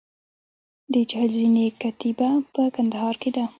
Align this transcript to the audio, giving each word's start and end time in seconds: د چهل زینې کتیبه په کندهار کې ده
د 0.93 0.95
چهل 1.09 1.29
زینې 1.37 1.65
کتیبه 1.81 2.29
په 2.53 2.63
کندهار 2.75 3.13
کې 3.21 3.29
ده 3.35 3.45